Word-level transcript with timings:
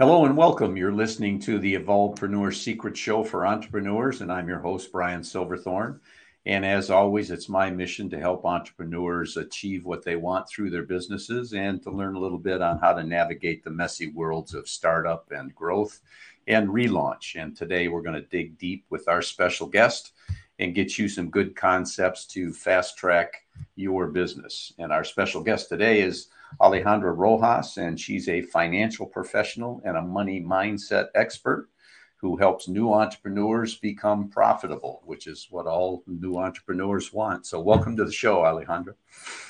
Hello 0.00 0.24
and 0.24 0.34
welcome. 0.34 0.78
You're 0.78 0.94
listening 0.94 1.38
to 1.40 1.58
the 1.58 1.74
Evolvepreneur 1.74 2.54
Secret 2.54 2.96
Show 2.96 3.22
for 3.22 3.46
entrepreneurs, 3.46 4.22
and 4.22 4.32
I'm 4.32 4.48
your 4.48 4.60
host, 4.60 4.90
Brian 4.90 5.22
Silverthorne. 5.22 6.00
And 6.46 6.64
as 6.64 6.88
always, 6.88 7.30
it's 7.30 7.50
my 7.50 7.68
mission 7.68 8.08
to 8.08 8.18
help 8.18 8.46
entrepreneurs 8.46 9.36
achieve 9.36 9.84
what 9.84 10.02
they 10.02 10.16
want 10.16 10.48
through 10.48 10.70
their 10.70 10.84
businesses 10.84 11.52
and 11.52 11.82
to 11.82 11.90
learn 11.90 12.14
a 12.14 12.18
little 12.18 12.38
bit 12.38 12.62
on 12.62 12.78
how 12.78 12.94
to 12.94 13.02
navigate 13.02 13.62
the 13.62 13.68
messy 13.68 14.06
worlds 14.06 14.54
of 14.54 14.70
startup 14.70 15.30
and 15.32 15.54
growth 15.54 16.00
and 16.46 16.70
relaunch. 16.70 17.38
And 17.38 17.54
today 17.54 17.88
we're 17.88 18.00
going 18.00 18.22
to 18.22 18.26
dig 18.28 18.56
deep 18.56 18.86
with 18.88 19.06
our 19.06 19.20
special 19.20 19.66
guest 19.66 20.12
and 20.58 20.74
get 20.74 20.96
you 20.96 21.10
some 21.10 21.28
good 21.28 21.54
concepts 21.54 22.24
to 22.28 22.54
fast 22.54 22.96
track 22.96 23.44
your 23.76 24.06
business. 24.06 24.72
And 24.78 24.92
our 24.92 25.04
special 25.04 25.42
guest 25.42 25.68
today 25.68 26.00
is 26.00 26.28
Alejandra 26.60 27.16
Rojas, 27.16 27.76
and 27.76 27.98
she's 27.98 28.28
a 28.28 28.42
financial 28.42 29.06
professional 29.06 29.80
and 29.84 29.96
a 29.96 30.02
money 30.02 30.40
mindset 30.40 31.08
expert 31.14 31.68
who 32.16 32.36
helps 32.36 32.68
new 32.68 32.92
entrepreneurs 32.92 33.76
become 33.76 34.28
profitable, 34.28 35.02
which 35.04 35.26
is 35.26 35.46
what 35.50 35.66
all 35.66 36.02
new 36.06 36.36
entrepreneurs 36.36 37.12
want. 37.12 37.46
So, 37.46 37.60
welcome 37.60 37.96
to 37.96 38.04
the 38.04 38.12
show, 38.12 38.38
Alejandra. 38.42 38.94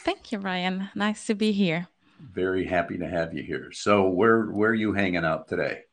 Thank 0.04 0.30
you, 0.30 0.38
Ryan. 0.38 0.88
Nice 0.94 1.26
to 1.26 1.34
be 1.34 1.52
here. 1.52 1.88
Very 2.20 2.64
happy 2.64 2.98
to 2.98 3.08
have 3.08 3.34
you 3.34 3.42
here. 3.42 3.72
So, 3.72 4.08
where 4.08 4.46
where 4.46 4.70
are 4.70 4.74
you 4.74 4.92
hanging 4.92 5.24
out 5.24 5.48
today? 5.48 5.84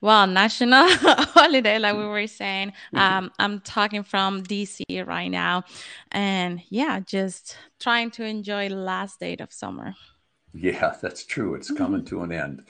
Well, 0.00 0.26
national 0.28 0.88
holiday, 0.88 1.78
like 1.78 1.96
we 1.96 2.04
were 2.04 2.26
saying. 2.26 2.72
Mm-hmm. 2.94 2.98
Um, 2.98 3.32
I'm 3.38 3.60
talking 3.60 4.04
from 4.04 4.42
DC 4.44 5.06
right 5.06 5.28
now, 5.28 5.64
and 6.12 6.62
yeah, 6.68 7.00
just 7.00 7.56
trying 7.80 8.10
to 8.12 8.24
enjoy 8.24 8.68
last 8.68 9.18
date 9.18 9.40
of 9.40 9.52
summer. 9.52 9.94
Yeah, 10.54 10.94
that's 11.02 11.24
true. 11.24 11.54
It's 11.54 11.70
coming 11.70 12.04
to 12.06 12.22
an 12.22 12.32
end. 12.32 12.62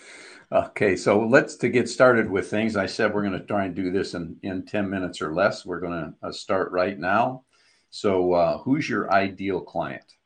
Okay, 0.50 0.96
so 0.96 1.20
let's 1.26 1.56
to 1.56 1.68
get 1.68 1.90
started 1.90 2.30
with 2.30 2.48
things. 2.48 2.76
I 2.76 2.86
said 2.86 3.12
we're 3.12 3.26
going 3.26 3.38
to 3.38 3.46
try 3.46 3.66
and 3.66 3.74
do 3.74 3.90
this 3.90 4.14
in 4.14 4.36
in 4.42 4.64
ten 4.64 4.88
minutes 4.88 5.20
or 5.20 5.34
less. 5.34 5.66
We're 5.66 5.80
going 5.80 6.14
to 6.22 6.28
uh, 6.28 6.32
start 6.32 6.72
right 6.72 6.98
now. 6.98 7.44
So, 7.90 8.32
uh, 8.32 8.58
who's 8.58 8.88
your 8.88 9.12
ideal 9.12 9.60
client? 9.60 10.17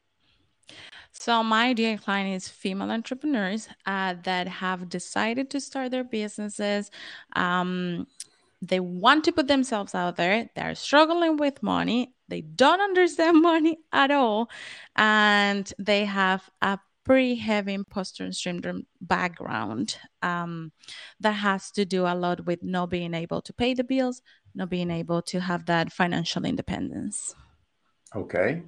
So 1.22 1.44
my 1.44 1.66
ideal 1.66 1.98
client 1.98 2.34
is 2.34 2.48
female 2.48 2.90
entrepreneurs 2.90 3.68
uh, 3.86 4.16
that 4.24 4.48
have 4.48 4.88
decided 4.88 5.50
to 5.50 5.60
start 5.60 5.92
their 5.92 6.02
businesses. 6.02 6.90
Um, 7.36 8.08
they 8.60 8.80
want 8.80 9.22
to 9.26 9.32
put 9.32 9.46
themselves 9.46 9.94
out 9.94 10.16
there. 10.16 10.50
They're 10.56 10.74
struggling 10.74 11.36
with 11.36 11.62
money. 11.62 12.12
They 12.26 12.40
don't 12.40 12.80
understand 12.80 13.40
money 13.52 13.78
at 13.92 14.10
all, 14.10 14.50
and 14.96 15.72
they 15.78 16.06
have 16.06 16.50
a 16.60 16.80
pretty 17.04 17.36
heavy 17.36 17.74
imposter 17.74 18.32
syndrome 18.32 18.88
background 19.00 19.98
um, 20.22 20.72
that 21.20 21.38
has 21.46 21.70
to 21.72 21.84
do 21.84 22.04
a 22.04 22.16
lot 22.16 22.46
with 22.46 22.64
not 22.64 22.90
being 22.90 23.14
able 23.14 23.40
to 23.42 23.52
pay 23.52 23.74
the 23.74 23.84
bills, 23.84 24.22
not 24.56 24.70
being 24.70 24.90
able 24.90 25.22
to 25.22 25.38
have 25.38 25.66
that 25.66 25.92
financial 25.92 26.44
independence. 26.44 27.32
Okay. 28.12 28.62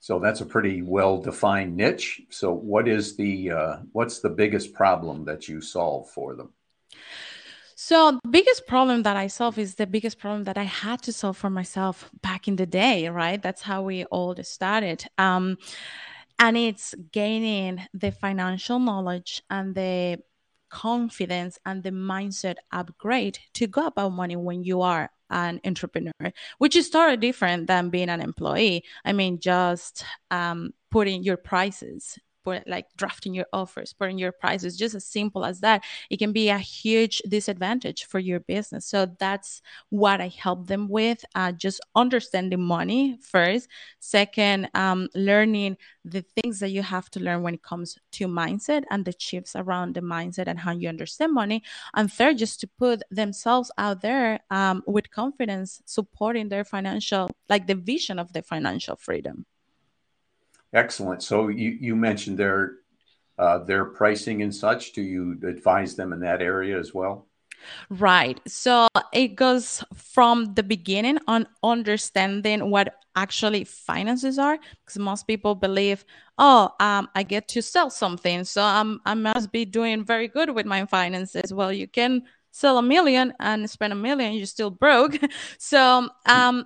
So 0.00 0.18
that's 0.18 0.40
a 0.40 0.46
pretty 0.46 0.82
well 0.82 1.20
defined 1.20 1.76
niche. 1.76 2.22
So 2.30 2.52
what 2.52 2.88
is 2.88 3.16
the 3.16 3.50
uh, 3.50 3.76
what's 3.92 4.20
the 4.20 4.30
biggest 4.30 4.72
problem 4.72 5.24
that 5.24 5.48
you 5.48 5.60
solve 5.60 6.08
for 6.10 6.34
them? 6.34 6.50
So 7.74 8.18
the 8.22 8.28
biggest 8.28 8.66
problem 8.66 9.04
that 9.04 9.16
I 9.16 9.28
solve 9.28 9.56
is 9.56 9.76
the 9.76 9.86
biggest 9.86 10.18
problem 10.18 10.44
that 10.44 10.58
I 10.58 10.64
had 10.64 11.00
to 11.02 11.12
solve 11.12 11.36
for 11.36 11.48
myself 11.48 12.10
back 12.22 12.48
in 12.48 12.56
the 12.56 12.66
day, 12.66 13.08
right? 13.08 13.40
That's 13.40 13.62
how 13.62 13.82
we 13.82 14.04
all 14.06 14.34
started. 14.42 15.04
Um, 15.16 15.58
and 16.40 16.56
it's 16.56 16.94
gaining 17.12 17.86
the 17.94 18.10
financial 18.10 18.78
knowledge 18.78 19.42
and 19.48 19.74
the 19.74 20.18
confidence 20.70 21.58
and 21.64 21.82
the 21.82 21.90
mindset 21.90 22.56
upgrade 22.72 23.38
to 23.54 23.66
go 23.66 23.86
about 23.86 24.10
money 24.10 24.36
when 24.36 24.62
you 24.62 24.82
are 24.82 25.10
an 25.30 25.60
entrepreneur, 25.64 26.32
which 26.58 26.76
is 26.76 26.90
totally 26.90 27.16
different 27.16 27.66
than 27.66 27.90
being 27.90 28.08
an 28.08 28.20
employee. 28.20 28.84
I 29.04 29.12
mean, 29.12 29.40
just 29.40 30.04
um, 30.30 30.72
putting 30.90 31.22
your 31.22 31.36
prices 31.36 32.18
like 32.44 32.86
drafting 32.96 33.34
your 33.34 33.46
offers, 33.52 33.92
putting 33.92 34.18
your 34.18 34.32
prices, 34.32 34.76
just 34.76 34.94
as 34.94 35.04
simple 35.04 35.44
as 35.44 35.60
that. 35.60 35.82
It 36.10 36.18
can 36.18 36.32
be 36.32 36.48
a 36.48 36.58
huge 36.58 37.20
disadvantage 37.28 38.04
for 38.04 38.18
your 38.18 38.40
business. 38.40 38.86
So 38.86 39.06
that's 39.18 39.62
what 39.90 40.20
I 40.20 40.28
help 40.28 40.66
them 40.66 40.88
with. 40.88 41.24
Uh, 41.34 41.52
just 41.52 41.80
understanding 41.94 42.62
money 42.62 43.18
first. 43.20 43.68
Second, 44.00 44.70
um, 44.74 45.08
learning 45.14 45.76
the 46.04 46.22
things 46.22 46.60
that 46.60 46.70
you 46.70 46.82
have 46.82 47.10
to 47.10 47.20
learn 47.20 47.42
when 47.42 47.54
it 47.54 47.62
comes 47.62 47.98
to 48.12 48.26
mindset 48.26 48.84
and 48.90 49.04
the 49.04 49.14
shifts 49.18 49.54
around 49.54 49.94
the 49.94 50.00
mindset 50.00 50.46
and 50.46 50.58
how 50.58 50.72
you 50.72 50.88
understand 50.88 51.34
money. 51.34 51.62
And 51.94 52.10
third, 52.12 52.38
just 52.38 52.60
to 52.60 52.68
put 52.78 53.02
themselves 53.10 53.70
out 53.76 54.00
there 54.00 54.40
um, 54.50 54.82
with 54.86 55.10
confidence, 55.10 55.82
supporting 55.84 56.48
their 56.48 56.64
financial, 56.64 57.30
like 57.48 57.66
the 57.66 57.74
vision 57.74 58.18
of 58.18 58.32
the 58.32 58.42
financial 58.42 58.96
freedom. 58.96 59.44
Excellent. 60.72 61.22
So 61.22 61.48
you, 61.48 61.76
you 61.80 61.96
mentioned 61.96 62.38
their 62.38 62.76
uh, 63.38 63.58
their 63.58 63.84
pricing 63.84 64.42
and 64.42 64.54
such. 64.54 64.92
Do 64.92 65.02
you 65.02 65.38
advise 65.46 65.94
them 65.94 66.12
in 66.12 66.20
that 66.20 66.42
area 66.42 66.78
as 66.78 66.92
well? 66.92 67.28
Right. 67.88 68.40
So 68.46 68.88
it 69.12 69.36
goes 69.36 69.82
from 69.94 70.54
the 70.54 70.62
beginning 70.62 71.18
on 71.26 71.46
understanding 71.62 72.70
what 72.70 72.94
actually 73.16 73.64
finances 73.64 74.38
are, 74.38 74.58
because 74.84 74.98
most 74.98 75.26
people 75.26 75.54
believe, 75.54 76.04
oh, 76.38 76.70
um, 76.80 77.08
I 77.14 77.22
get 77.22 77.48
to 77.48 77.62
sell 77.62 77.90
something, 77.90 78.44
so 78.44 78.62
I'm, 78.62 79.00
I 79.04 79.14
must 79.14 79.50
be 79.50 79.64
doing 79.64 80.04
very 80.04 80.28
good 80.28 80.50
with 80.50 80.66
my 80.66 80.86
finances. 80.86 81.52
Well, 81.52 81.72
you 81.72 81.88
can 81.88 82.22
sell 82.52 82.78
a 82.78 82.82
million 82.82 83.32
and 83.40 83.68
spend 83.68 83.92
a 83.92 83.96
million, 83.96 84.34
you're 84.34 84.46
still 84.46 84.70
broke. 84.70 85.18
so 85.58 86.08
um, 86.26 86.64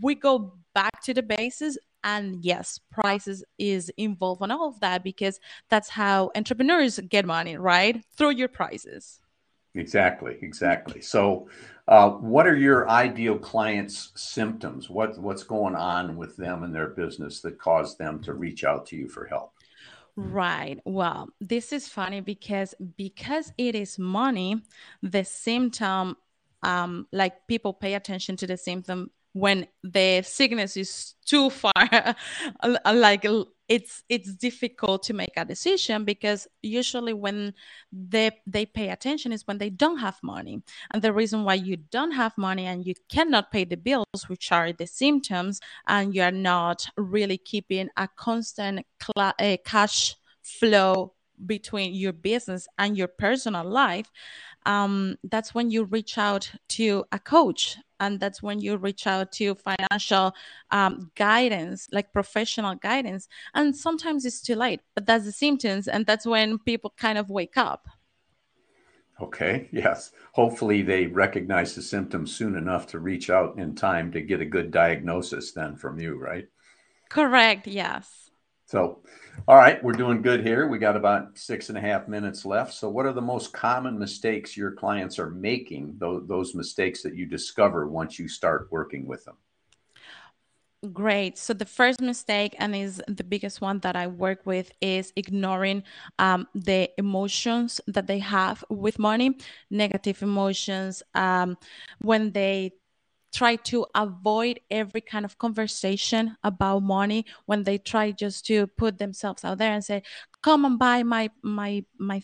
we 0.00 0.14
go 0.14 0.56
back 0.74 1.02
to 1.02 1.14
the 1.14 1.22
basis 1.22 1.76
and 2.06 2.44
yes 2.44 2.80
prices 2.90 3.44
is 3.58 3.90
involved 3.98 4.40
on 4.40 4.50
all 4.50 4.68
of 4.68 4.80
that 4.80 5.02
because 5.02 5.40
that's 5.68 5.90
how 5.90 6.30
entrepreneurs 6.34 6.98
get 7.00 7.26
money 7.26 7.56
right? 7.58 8.02
Through 8.16 8.30
your 8.30 8.48
prices. 8.48 9.20
Exactly 9.74 10.38
exactly. 10.40 11.02
So 11.02 11.48
uh, 11.88 12.10
what 12.10 12.46
are 12.46 12.56
your 12.56 12.88
ideal 12.88 13.38
clients 13.38 14.12
symptoms? 14.14 14.88
What 14.88 15.18
what's 15.18 15.42
going 15.42 15.74
on 15.74 16.16
with 16.16 16.36
them 16.36 16.62
and 16.62 16.74
their 16.74 16.88
business 16.88 17.40
that 17.42 17.58
caused 17.58 17.98
them 17.98 18.22
to 18.22 18.32
reach 18.32 18.64
out 18.64 18.86
to 18.86 18.96
you 18.96 19.08
for 19.08 19.26
help? 19.26 19.52
Right. 20.16 20.80
Well, 20.86 21.28
this 21.40 21.72
is 21.72 21.88
funny 21.88 22.20
because 22.20 22.74
because 22.96 23.52
it 23.58 23.74
is 23.74 23.98
money, 23.98 24.62
the 25.02 25.24
symptom 25.24 26.16
um 26.62 27.06
like 27.12 27.46
people 27.46 27.74
pay 27.74 27.94
attention 27.94 28.36
to 28.36 28.46
the 28.46 28.56
symptom 28.56 29.10
when 29.36 29.66
the 29.84 30.22
sickness 30.22 30.78
is 30.78 31.12
too 31.26 31.50
far 31.50 31.72
like 32.94 33.26
it's 33.68 34.02
it's 34.08 34.34
difficult 34.34 35.02
to 35.02 35.12
make 35.12 35.34
a 35.36 35.44
decision 35.44 36.06
because 36.06 36.48
usually 36.62 37.12
when 37.12 37.52
they 37.92 38.30
they 38.46 38.64
pay 38.64 38.88
attention 38.88 39.32
is 39.32 39.46
when 39.46 39.58
they 39.58 39.68
don't 39.68 39.98
have 39.98 40.16
money. 40.22 40.62
And 40.90 41.02
the 41.02 41.12
reason 41.12 41.44
why 41.44 41.54
you 41.54 41.76
don't 41.76 42.12
have 42.12 42.32
money 42.38 42.64
and 42.64 42.86
you 42.86 42.94
cannot 43.10 43.52
pay 43.52 43.64
the 43.64 43.76
bills 43.76 44.22
which 44.28 44.50
are 44.52 44.72
the 44.72 44.86
symptoms 44.86 45.60
and 45.86 46.14
you 46.14 46.22
are 46.22 46.30
not 46.52 46.86
really 46.96 47.36
keeping 47.36 47.90
a 47.98 48.08
constant 48.16 48.86
cl- 49.02 49.34
uh, 49.38 49.58
cash 49.66 50.16
flow 50.42 51.12
between 51.44 51.94
your 51.94 52.14
business 52.14 52.66
and 52.78 52.96
your 52.96 53.08
personal 53.08 53.64
life 53.68 54.10
um, 54.64 55.16
that's 55.24 55.54
when 55.54 55.70
you 55.70 55.84
reach 55.84 56.16
out 56.16 56.50
to 56.68 57.04
a 57.12 57.18
coach 57.18 57.76
and 58.00 58.20
that's 58.20 58.42
when 58.42 58.60
you 58.60 58.76
reach 58.76 59.06
out 59.06 59.32
to 59.32 59.54
financial 59.54 60.34
um, 60.70 61.10
guidance 61.14 61.88
like 61.92 62.12
professional 62.12 62.74
guidance. 62.74 63.28
And 63.54 63.74
sometimes 63.74 64.24
it's 64.24 64.40
too 64.40 64.54
late 64.54 64.80
but 64.94 65.06
that's 65.06 65.24
the 65.24 65.32
symptoms 65.32 65.88
and 65.88 66.06
that's 66.06 66.26
when 66.26 66.58
people 66.58 66.92
kind 66.96 67.18
of 67.18 67.30
wake 67.30 67.56
up. 67.56 67.88
Okay 69.20 69.68
yes. 69.72 70.12
Hopefully 70.32 70.82
they 70.82 71.06
recognize 71.06 71.74
the 71.74 71.82
symptoms 71.82 72.34
soon 72.34 72.56
enough 72.56 72.86
to 72.88 72.98
reach 72.98 73.30
out 73.30 73.58
in 73.58 73.74
time 73.74 74.12
to 74.12 74.20
get 74.20 74.40
a 74.40 74.46
good 74.46 74.70
diagnosis 74.70 75.52
then 75.52 75.76
from 75.76 75.98
you 75.98 76.18
right? 76.18 76.48
Correct 77.08 77.66
yes 77.66 78.25
so, 78.66 78.98
all 79.46 79.56
right, 79.56 79.82
we're 79.82 79.92
doing 79.92 80.22
good 80.22 80.44
here. 80.44 80.66
We 80.66 80.78
got 80.78 80.96
about 80.96 81.38
six 81.38 81.68
and 81.68 81.78
a 81.78 81.80
half 81.80 82.08
minutes 82.08 82.44
left. 82.44 82.74
So, 82.74 82.90
what 82.90 83.06
are 83.06 83.12
the 83.12 83.22
most 83.22 83.52
common 83.52 83.96
mistakes 83.98 84.56
your 84.56 84.72
clients 84.72 85.18
are 85.18 85.30
making? 85.30 85.94
Those, 85.98 86.26
those 86.26 86.54
mistakes 86.54 87.02
that 87.02 87.14
you 87.14 87.26
discover 87.26 87.88
once 87.88 88.18
you 88.18 88.28
start 88.28 88.68
working 88.70 89.06
with 89.06 89.24
them. 89.24 89.36
Great. 90.92 91.38
So 91.38 91.54
the 91.54 91.64
first 91.64 92.00
mistake, 92.00 92.54
and 92.58 92.74
is 92.76 93.02
the 93.08 93.24
biggest 93.24 93.60
one 93.60 93.80
that 93.80 93.96
I 93.96 94.06
work 94.06 94.44
with, 94.44 94.70
is 94.80 95.12
ignoring 95.16 95.82
um, 96.18 96.46
the 96.54 96.90
emotions 96.98 97.80
that 97.86 98.06
they 98.06 98.18
have 98.18 98.62
with 98.68 98.98
money, 98.98 99.38
negative 99.70 100.22
emotions. 100.22 101.02
Um, 101.14 101.56
when 102.00 102.30
they 102.32 102.72
try 103.32 103.56
to 103.56 103.86
avoid 103.94 104.60
every 104.70 105.00
kind 105.00 105.24
of 105.24 105.38
conversation 105.38 106.36
about 106.42 106.82
money 106.82 107.24
when 107.46 107.64
they 107.64 107.78
try 107.78 108.10
just 108.10 108.46
to 108.46 108.66
put 108.66 108.98
themselves 108.98 109.44
out 109.44 109.58
there 109.58 109.72
and 109.72 109.84
say 109.84 110.02
come 110.42 110.64
and 110.64 110.78
buy 110.78 111.02
my 111.02 111.30
my 111.42 111.84
my 111.98 112.20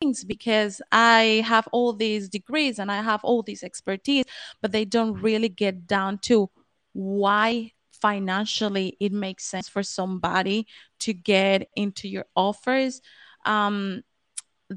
things 0.00 0.24
because 0.24 0.80
I 0.92 1.42
have 1.46 1.68
all 1.72 1.92
these 1.92 2.28
degrees 2.28 2.78
and 2.78 2.90
I 2.90 3.02
have 3.02 3.24
all 3.24 3.42
this 3.42 3.62
expertise, 3.62 4.24
but 4.60 4.72
they 4.72 4.84
don't 4.84 5.14
really 5.22 5.48
get 5.48 5.86
down 5.86 6.18
to 6.22 6.50
why 6.92 7.72
financially 7.92 8.96
it 9.00 9.12
makes 9.12 9.44
sense 9.44 9.68
for 9.68 9.82
somebody 9.82 10.66
to 11.00 11.12
get 11.12 11.68
into 11.76 12.08
your 12.08 12.26
offers. 12.34 13.00
Um, 13.44 14.02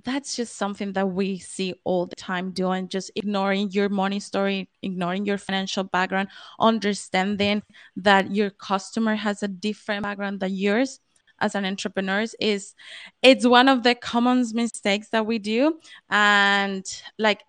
that's 0.03 0.35
just 0.35 0.55
something 0.55 0.93
that 0.93 1.07
we 1.07 1.39
see 1.39 1.73
all 1.83 2.05
the 2.05 2.15
time 2.15 2.51
doing 2.51 2.87
just 2.87 3.09
ignoring 3.15 3.71
your 3.71 3.89
money 3.89 4.19
story 4.19 4.69
ignoring 4.83 5.25
your 5.25 5.37
financial 5.37 5.83
background 5.83 6.27
understanding 6.59 7.63
that 7.95 8.31
your 8.31 8.51
customer 8.51 9.15
has 9.15 9.41
a 9.41 9.47
different 9.47 10.03
background 10.03 10.39
than 10.39 10.53
yours 10.53 10.99
as 11.41 11.55
an 11.55 11.65
entrepreneur 11.65 12.25
is 12.39 12.75
it's 13.21 13.45
one 13.45 13.67
of 13.67 13.83
the 13.83 13.95
common 13.95 14.45
mistakes 14.53 15.09
that 15.09 15.25
we 15.25 15.39
do. 15.39 15.79
And 16.09 16.85
like 17.17 17.43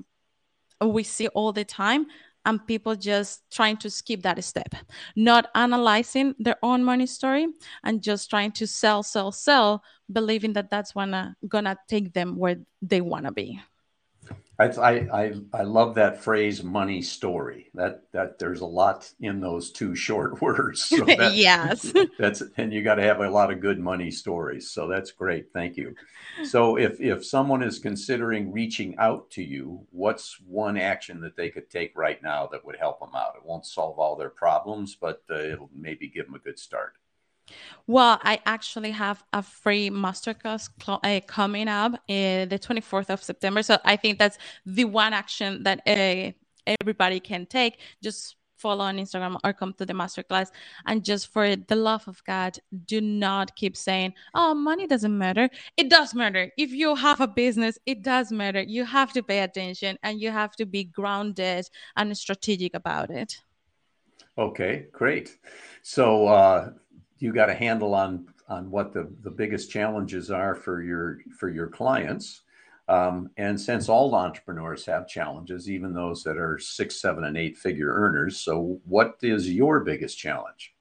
we 0.80 1.02
see 1.02 1.28
all 1.28 1.52
the 1.52 1.64
time 1.64 2.06
and 2.44 2.66
people 2.66 2.94
just 2.96 3.42
trying 3.50 3.76
to 3.78 3.90
skip 3.90 4.22
that 4.22 4.42
step. 4.44 4.74
Not 5.16 5.48
analyzing 5.54 6.34
their 6.38 6.56
own 6.62 6.82
money 6.84 7.06
story 7.06 7.48
and 7.84 8.02
just 8.02 8.30
trying 8.30 8.52
to 8.52 8.66
sell 8.66 9.02
sell 9.02 9.32
sell 9.32 9.82
believing 10.12 10.52
that 10.54 10.70
that's 10.70 10.92
gonna 10.92 11.36
gonna 11.48 11.76
take 11.88 12.12
them 12.12 12.36
where 12.36 12.56
they 12.82 13.00
want 13.00 13.26
to 13.26 13.32
be 13.32 13.60
I, 14.68 14.92
I 15.22 15.34
I 15.54 15.62
love 15.62 15.94
that 15.94 16.22
phrase 16.22 16.62
money 16.62 17.00
story. 17.00 17.70
That 17.74 18.02
that 18.12 18.38
there's 18.38 18.60
a 18.60 18.66
lot 18.66 19.10
in 19.20 19.40
those 19.40 19.70
two 19.70 19.94
short 19.94 20.42
words. 20.42 20.84
So 20.84 21.04
that, 21.04 21.34
yes. 21.34 21.92
That's 22.18 22.42
and 22.56 22.72
you 22.72 22.82
got 22.82 22.96
to 22.96 23.02
have 23.02 23.20
a 23.20 23.30
lot 23.30 23.50
of 23.50 23.60
good 23.60 23.78
money 23.78 24.10
stories. 24.10 24.70
So 24.70 24.86
that's 24.86 25.12
great. 25.12 25.46
Thank 25.54 25.76
you. 25.76 25.94
So 26.44 26.76
if 26.76 27.00
if 27.00 27.24
someone 27.24 27.62
is 27.62 27.78
considering 27.78 28.52
reaching 28.52 28.96
out 28.98 29.30
to 29.32 29.42
you, 29.42 29.86
what's 29.90 30.38
one 30.46 30.76
action 30.76 31.20
that 31.20 31.36
they 31.36 31.48
could 31.48 31.70
take 31.70 31.96
right 31.96 32.22
now 32.22 32.46
that 32.48 32.64
would 32.64 32.76
help 32.76 33.00
them 33.00 33.14
out? 33.14 33.36
It 33.36 33.46
won't 33.46 33.66
solve 33.66 33.98
all 33.98 34.16
their 34.16 34.30
problems, 34.30 34.94
but 34.94 35.22
uh, 35.30 35.34
it'll 35.36 35.70
maybe 35.74 36.08
give 36.08 36.26
them 36.26 36.34
a 36.34 36.38
good 36.38 36.58
start. 36.58 36.94
Well, 37.86 38.18
I 38.22 38.40
actually 38.46 38.90
have 38.92 39.22
a 39.32 39.42
free 39.42 39.90
masterclass 39.90 40.68
cl- 40.82 41.00
uh, 41.02 41.20
coming 41.26 41.68
up 41.68 41.94
uh, 41.94 42.46
the 42.46 42.58
24th 42.60 43.10
of 43.10 43.22
September. 43.22 43.62
So 43.62 43.78
I 43.84 43.96
think 43.96 44.18
that's 44.18 44.38
the 44.66 44.84
one 44.84 45.12
action 45.12 45.62
that 45.64 45.80
uh, 45.86 46.32
everybody 46.80 47.20
can 47.20 47.46
take. 47.46 47.80
Just 48.02 48.36
follow 48.60 48.84
on 48.84 48.98
Instagram 48.98 49.38
or 49.42 49.52
come 49.52 49.72
to 49.74 49.86
the 49.86 49.92
masterclass. 49.92 50.50
And 50.86 51.04
just 51.04 51.32
for 51.32 51.56
the 51.56 51.76
love 51.76 52.06
of 52.06 52.22
God, 52.24 52.58
do 52.84 53.00
not 53.00 53.56
keep 53.56 53.76
saying, 53.76 54.14
oh, 54.34 54.54
money 54.54 54.86
doesn't 54.86 55.16
matter. 55.16 55.48
It 55.76 55.88
does 55.88 56.14
matter. 56.14 56.52
If 56.56 56.70
you 56.70 56.94
have 56.94 57.20
a 57.20 57.28
business, 57.28 57.78
it 57.86 58.02
does 58.02 58.30
matter. 58.30 58.60
You 58.60 58.84
have 58.84 59.12
to 59.14 59.22
pay 59.22 59.40
attention 59.40 59.98
and 60.02 60.20
you 60.20 60.30
have 60.30 60.54
to 60.56 60.66
be 60.66 60.84
grounded 60.84 61.68
and 61.96 62.16
strategic 62.16 62.74
about 62.74 63.10
it. 63.10 63.38
Okay, 64.38 64.86
great. 64.92 65.38
So, 65.82 66.28
uh, 66.28 66.70
you 67.20 67.32
got 67.32 67.50
a 67.50 67.54
handle 67.54 67.94
on 67.94 68.26
on 68.48 68.68
what 68.68 68.92
the, 68.92 69.08
the 69.22 69.30
biggest 69.30 69.70
challenges 69.70 70.30
are 70.30 70.54
for 70.54 70.82
your 70.82 71.18
for 71.38 71.48
your 71.48 71.68
clients. 71.68 72.42
Um, 72.88 73.30
and 73.36 73.60
since 73.60 73.88
all 73.88 74.12
entrepreneurs 74.16 74.84
have 74.86 75.06
challenges, 75.06 75.70
even 75.70 75.94
those 75.94 76.24
that 76.24 76.36
are 76.36 76.58
six, 76.58 77.00
seven, 77.00 77.22
and 77.22 77.36
eight 77.36 77.56
figure 77.56 77.92
earners, 77.92 78.38
so 78.38 78.80
what 78.84 79.14
is 79.22 79.48
your 79.48 79.80
biggest 79.80 80.18
challenge? 80.18 80.74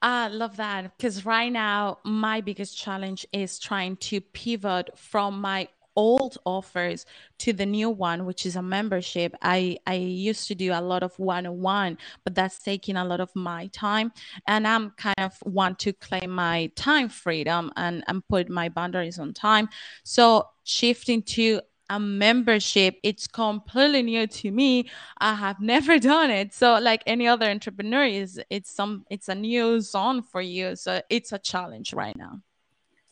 I 0.00 0.28
love 0.28 0.56
that 0.58 0.96
because 0.96 1.24
right 1.26 1.50
now 1.50 1.98
my 2.04 2.40
biggest 2.40 2.78
challenge 2.78 3.26
is 3.32 3.58
trying 3.58 3.96
to 3.96 4.20
pivot 4.20 4.96
from 4.96 5.40
my 5.40 5.68
old 5.96 6.38
offers 6.44 7.06
to 7.38 7.52
the 7.52 7.66
new 7.66 7.90
one 7.90 8.24
which 8.24 8.46
is 8.46 8.56
a 8.56 8.62
membership. 8.62 9.34
I 9.42 9.78
i 9.86 9.94
used 9.94 10.48
to 10.48 10.54
do 10.54 10.72
a 10.72 10.80
lot 10.80 11.02
of 11.02 11.18
one-on-one 11.18 11.98
but 12.24 12.34
that's 12.34 12.58
taking 12.62 12.96
a 12.96 13.04
lot 13.04 13.20
of 13.20 13.30
my 13.34 13.66
time. 13.68 14.12
And 14.46 14.66
i'm 14.66 14.90
kind 14.92 15.18
of 15.18 15.34
want 15.44 15.78
to 15.80 15.92
claim 15.92 16.30
my 16.30 16.70
time 16.76 17.08
freedom 17.08 17.70
and 17.76 18.04
and 18.08 18.26
put 18.28 18.48
my 18.48 18.68
boundaries 18.68 19.18
on 19.18 19.34
time. 19.34 19.68
So 20.04 20.48
shifting 20.64 21.22
to 21.22 21.60
a 21.90 22.00
membership 22.00 22.96
it's 23.02 23.26
completely 23.26 24.02
new 24.02 24.26
to 24.26 24.50
me. 24.50 24.90
I 25.18 25.34
have 25.34 25.60
never 25.74 25.98
done 25.98 26.30
it. 26.30 26.54
So 26.54 26.78
like 26.78 27.02
any 27.06 27.26
other 27.28 27.46
entrepreneur 27.46 28.04
is 28.04 28.40
it's 28.50 28.70
some 28.74 29.04
it's 29.10 29.28
a 29.28 29.34
new 29.34 29.80
zone 29.80 30.22
for 30.22 30.40
you. 30.40 30.76
So 30.76 31.02
it's 31.10 31.32
a 31.32 31.38
challenge 31.38 31.92
right 31.92 32.16
now 32.16 32.40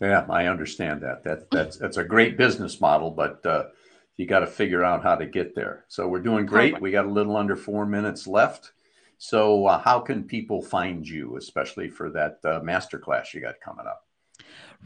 yeah, 0.00 0.26
I 0.28 0.46
understand 0.46 1.02
that. 1.02 1.24
That 1.24 1.50
that's 1.50 1.76
that's 1.76 1.96
a 1.96 2.04
great 2.04 2.36
business 2.36 2.80
model, 2.80 3.10
but 3.10 3.44
uh, 3.44 3.64
you 4.16 4.26
got 4.26 4.40
to 4.40 4.46
figure 4.46 4.84
out 4.84 5.02
how 5.02 5.14
to 5.14 5.26
get 5.26 5.54
there. 5.54 5.84
So 5.88 6.08
we're 6.08 6.20
doing 6.20 6.46
great. 6.46 6.80
We 6.80 6.90
got 6.90 7.06
a 7.06 7.10
little 7.10 7.36
under 7.36 7.56
four 7.56 7.86
minutes 7.86 8.26
left. 8.26 8.72
So 9.18 9.66
uh, 9.66 9.78
how 9.78 10.00
can 10.00 10.24
people 10.24 10.62
find 10.62 11.06
you, 11.06 11.36
especially 11.36 11.90
for 11.90 12.10
that 12.10 12.38
uh, 12.44 12.60
masterclass 12.60 13.34
you 13.34 13.42
got 13.42 13.60
coming 13.60 13.86
up? 13.86 14.06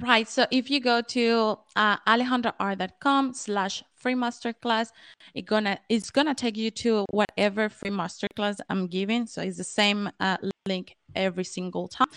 Right. 0.01 0.29
So 0.29 0.47
if 0.51 0.71
you 0.71 0.81
go 0.81 1.01
to 1.01 1.59
uh, 1.77 1.97
alejandrar.com 1.99 3.35
slash 3.35 3.85
free 3.95 4.15
masterclass, 4.15 4.91
it 5.35 5.43
gonna 5.47 5.79
it's 5.89 6.11
gonna 6.11 6.35
take 6.35 6.57
you 6.57 6.73
to 6.73 7.07
whatever 7.13 7.69
free 7.69 7.91
masterclass 7.91 8.59
I'm 8.69 8.89
giving. 8.89 9.27
So 9.27 9.43
it's 9.43 9.57
the 9.57 9.65
same 9.65 10.11
uh, 10.19 10.39
link 10.67 10.97
every 11.15 11.45
single 11.45 11.89
time. 11.89 12.09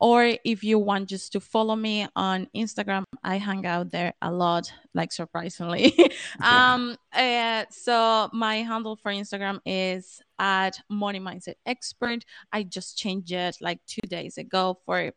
Or 0.00 0.36
if 0.44 0.62
you 0.62 0.78
want 0.78 1.08
just 1.08 1.32
to 1.32 1.40
follow 1.40 1.76
me 1.76 2.06
on 2.16 2.48
Instagram, 2.54 3.04
I 3.22 3.38
hang 3.38 3.66
out 3.66 3.90
there 3.90 4.14
a 4.22 4.32
lot, 4.32 4.72
like 4.94 5.12
surprisingly. 5.12 5.94
um, 6.42 6.96
uh, 7.12 7.64
so 7.70 8.28
my 8.32 8.56
handle 8.56 8.96
for 8.96 9.12
Instagram 9.12 9.60
is 9.64 10.20
at 10.38 10.78
Money 10.88 11.20
Mindset 11.20 11.54
Expert. 11.64 12.24
I 12.52 12.62
just 12.62 12.98
changed 12.98 13.32
it 13.32 13.56
like 13.60 13.80
two 13.86 14.06
days 14.08 14.38
ago 14.38 14.78
for 14.84 15.12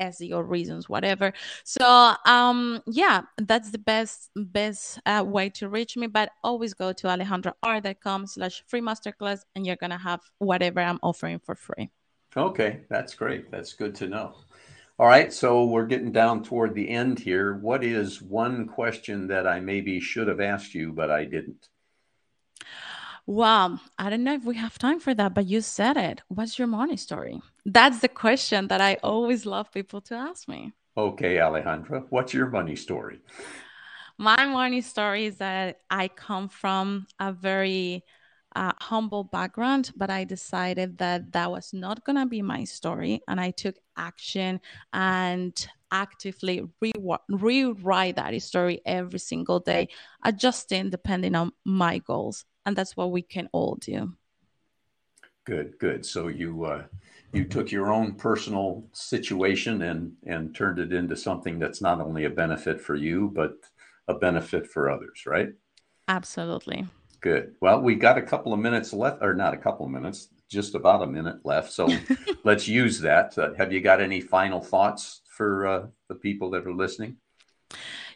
SEO 0.00 0.48
reasons, 0.48 0.88
whatever. 0.88 1.32
So 1.64 2.14
um 2.24 2.82
yeah, 2.86 3.22
that's 3.36 3.70
the 3.70 3.78
best 3.78 4.30
best 4.36 5.00
uh, 5.06 5.24
way 5.26 5.50
to 5.50 5.68
reach 5.68 5.96
me. 5.96 6.06
But 6.06 6.30
always 6.44 6.74
go 6.74 6.92
to 6.92 7.06
alejandrar.com 7.06 8.26
slash 8.26 8.62
free 8.66 8.80
masterclass 8.80 9.40
and 9.54 9.66
you're 9.66 9.76
gonna 9.76 9.98
have 9.98 10.20
whatever 10.38 10.80
I'm 10.80 10.98
offering 11.02 11.40
for 11.40 11.54
free. 11.54 11.90
Okay, 12.36 12.80
that's 12.88 13.14
great. 13.14 13.50
That's 13.50 13.72
good 13.72 13.94
to 13.96 14.06
know. 14.06 14.34
All 14.98 15.06
right, 15.06 15.32
so 15.32 15.64
we're 15.64 15.86
getting 15.86 16.12
down 16.12 16.42
toward 16.42 16.74
the 16.74 16.88
end 16.88 17.18
here. 17.18 17.54
What 17.54 17.84
is 17.84 18.20
one 18.20 18.66
question 18.66 19.28
that 19.28 19.46
I 19.46 19.60
maybe 19.60 20.00
should 20.00 20.28
have 20.28 20.40
asked 20.40 20.74
you, 20.74 20.92
but 20.92 21.10
I 21.10 21.24
didn't? 21.24 21.68
Well, 23.26 23.80
I 23.98 24.10
don't 24.10 24.24
know 24.24 24.34
if 24.34 24.44
we 24.44 24.56
have 24.56 24.78
time 24.78 25.00
for 25.00 25.14
that, 25.14 25.34
but 25.34 25.46
you 25.46 25.60
said 25.60 25.96
it. 25.96 26.22
What's 26.28 26.58
your 26.58 26.66
money 26.66 26.96
story? 26.96 27.40
That's 27.64 28.00
the 28.00 28.08
question 28.08 28.68
that 28.68 28.80
I 28.80 28.94
always 29.02 29.46
love 29.46 29.70
people 29.70 30.00
to 30.02 30.14
ask 30.14 30.48
me. 30.48 30.72
Okay, 30.96 31.36
Alejandra, 31.36 32.06
what's 32.08 32.34
your 32.34 32.48
money 32.48 32.74
story? 32.74 33.20
My 34.16 34.46
money 34.46 34.80
story 34.80 35.26
is 35.26 35.36
that 35.36 35.80
I 35.90 36.08
come 36.08 36.48
from 36.48 37.06
a 37.20 37.32
very 37.32 38.02
uh, 38.56 38.72
humble 38.78 39.24
background, 39.24 39.92
but 39.96 40.10
I 40.10 40.24
decided 40.24 40.98
that 40.98 41.32
that 41.32 41.50
was 41.50 41.72
not 41.72 42.04
going 42.04 42.16
to 42.16 42.26
be 42.26 42.42
my 42.42 42.64
story. 42.64 43.20
And 43.28 43.40
I 43.40 43.50
took 43.50 43.76
action 43.96 44.60
and 44.92 45.68
actively 45.90 46.62
re- 46.80 46.92
rewrite 47.28 48.16
that 48.16 48.40
story 48.42 48.80
every 48.84 49.18
single 49.18 49.60
day, 49.60 49.88
adjusting 50.24 50.90
depending 50.90 51.34
on 51.34 51.52
my 51.64 51.98
goals. 51.98 52.44
And 52.66 52.76
that's 52.76 52.96
what 52.96 53.10
we 53.10 53.22
can 53.22 53.48
all 53.52 53.76
do. 53.76 54.14
Good, 55.44 55.78
good. 55.78 56.04
So 56.04 56.28
you, 56.28 56.64
uh, 56.64 56.84
you 57.32 57.44
took 57.44 57.70
your 57.70 57.92
own 57.92 58.14
personal 58.14 58.84
situation 58.92 59.82
and 59.82 60.12
and 60.26 60.54
turned 60.54 60.78
it 60.78 60.92
into 60.92 61.16
something 61.16 61.58
that's 61.58 61.80
not 61.80 62.00
only 62.00 62.24
a 62.24 62.30
benefit 62.30 62.80
for 62.80 62.94
you 62.94 63.30
but 63.34 63.52
a 64.06 64.14
benefit 64.14 64.66
for 64.66 64.90
others 64.90 65.24
right 65.26 65.50
absolutely 66.08 66.86
Good. 67.20 67.54
Well, 67.60 67.80
we 67.80 67.96
got 67.96 68.16
a 68.16 68.22
couple 68.22 68.52
of 68.52 68.60
minutes 68.60 68.92
left, 68.92 69.22
or 69.22 69.34
not 69.34 69.54
a 69.54 69.56
couple 69.56 69.84
of 69.84 69.92
minutes, 69.92 70.28
just 70.48 70.74
about 70.74 71.02
a 71.02 71.06
minute 71.06 71.38
left. 71.44 71.72
So 71.72 71.88
let's 72.44 72.68
use 72.68 73.00
that. 73.00 73.36
Uh, 73.36 73.54
have 73.54 73.72
you 73.72 73.80
got 73.80 74.00
any 74.00 74.20
final 74.20 74.60
thoughts 74.60 75.22
for 75.26 75.66
uh, 75.66 75.86
the 76.08 76.14
people 76.14 76.50
that 76.50 76.66
are 76.66 76.72
listening? 76.72 77.16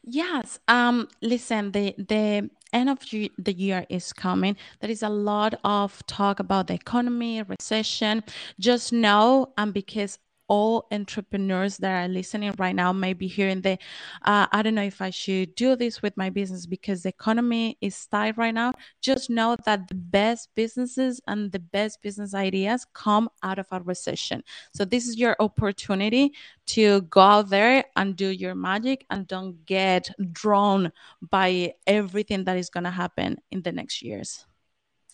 Yes. 0.04 0.58
Um, 0.68 1.08
listen, 1.20 1.72
the 1.72 1.94
the 1.98 2.50
end 2.72 2.90
of 2.90 2.98
the 3.10 3.52
year 3.52 3.86
is 3.88 4.12
coming. 4.12 4.56
There 4.80 4.90
is 4.90 5.02
a 5.02 5.08
lot 5.08 5.54
of 5.64 6.04
talk 6.06 6.40
about 6.40 6.68
the 6.68 6.74
economy, 6.74 7.42
recession. 7.42 8.24
Just 8.58 8.92
know, 8.92 9.52
um, 9.58 9.72
because 9.72 10.18
all 10.52 10.86
entrepreneurs 10.92 11.78
that 11.78 12.04
are 12.04 12.08
listening 12.08 12.52
right 12.58 12.76
now 12.76 12.92
may 12.92 13.14
be 13.14 13.26
hearing 13.26 13.62
the, 13.62 13.78
uh, 14.26 14.46
I 14.52 14.60
don't 14.60 14.74
know 14.74 14.82
if 14.82 15.00
I 15.00 15.08
should 15.08 15.54
do 15.54 15.76
this 15.76 16.02
with 16.02 16.14
my 16.18 16.28
business 16.28 16.66
because 16.66 17.04
the 17.04 17.08
economy 17.08 17.78
is 17.80 18.06
tight 18.06 18.36
right 18.36 18.52
now. 18.52 18.74
Just 19.00 19.30
know 19.30 19.56
that 19.64 19.88
the 19.88 19.94
best 19.94 20.50
businesses 20.54 21.22
and 21.26 21.50
the 21.52 21.58
best 21.58 22.02
business 22.02 22.34
ideas 22.34 22.86
come 22.92 23.30
out 23.42 23.58
of 23.58 23.66
a 23.72 23.80
recession. 23.80 24.44
So 24.74 24.84
this 24.84 25.08
is 25.08 25.16
your 25.16 25.36
opportunity 25.40 26.34
to 26.66 27.00
go 27.02 27.22
out 27.22 27.48
there 27.48 27.86
and 27.96 28.14
do 28.14 28.28
your 28.28 28.54
magic 28.54 29.06
and 29.08 29.26
don't 29.26 29.64
get 29.64 30.10
drawn 30.32 30.92
by 31.30 31.72
everything 31.86 32.44
that 32.44 32.58
is 32.58 32.68
going 32.68 32.84
to 32.84 32.90
happen 32.90 33.38
in 33.50 33.62
the 33.62 33.72
next 33.72 34.02
years. 34.02 34.44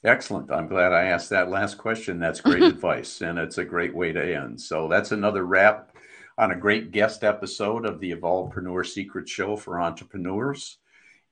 Excellent. 0.04 0.52
I'm 0.52 0.68
glad 0.68 0.92
I 0.92 1.06
asked 1.06 1.30
that 1.30 1.50
last 1.50 1.76
question. 1.76 2.20
That's 2.20 2.40
great 2.40 2.62
advice, 2.74 3.20
and 3.20 3.36
it's 3.38 3.58
a 3.58 3.64
great 3.64 3.92
way 3.94 4.12
to 4.12 4.36
end. 4.36 4.60
So 4.60 4.86
that's 4.88 5.10
another 5.10 5.44
wrap 5.44 5.96
on 6.36 6.52
a 6.52 6.56
great 6.56 6.92
guest 6.92 7.24
episode 7.24 7.84
of 7.84 7.98
the 7.98 8.12
Evolvepreneur 8.12 8.86
Secret 8.86 9.28
Show 9.28 9.56
for 9.56 9.80
entrepreneurs. 9.80 10.78